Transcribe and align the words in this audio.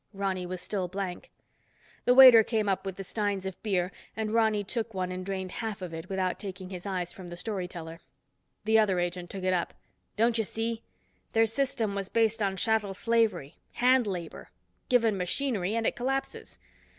Ronny 0.15 0.47
was 0.47 0.61
still 0.63 0.87
blank. 0.87 1.29
The 2.05 2.15
waiter 2.15 2.43
came 2.43 2.67
up 2.67 2.87
with 2.87 2.95
the 2.95 3.03
steins 3.03 3.45
of 3.45 3.61
beer, 3.61 3.91
and 4.17 4.33
Ronny 4.33 4.63
took 4.63 4.95
one 4.95 5.11
and 5.11 5.23
drained 5.23 5.51
half 5.51 5.79
of 5.79 5.93
it 5.93 6.09
without 6.09 6.39
taking 6.39 6.71
his 6.71 6.87
eyes 6.87 7.13
from 7.13 7.27
the 7.27 7.35
storyteller. 7.35 7.99
The 8.65 8.79
other 8.79 8.97
agent 8.99 9.29
took 9.29 9.43
it 9.43 9.53
up. 9.53 9.75
"Don't 10.17 10.39
you 10.39 10.43
see? 10.43 10.81
Their 11.33 11.45
system 11.45 11.93
was 11.93 12.09
based 12.09 12.41
on 12.41 12.57
chattel 12.57 12.95
slavery, 12.95 13.57
hand 13.73 14.07
labor. 14.07 14.49
Given 14.89 15.17
machinery 15.17 15.75
and 15.75 15.85
it 15.85 15.95
collapses. 15.95 16.57